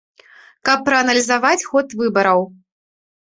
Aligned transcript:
Каб 0.69 0.79
прааналізаваць 0.87 1.67
ход 1.73 1.87
выбараў. 1.99 2.41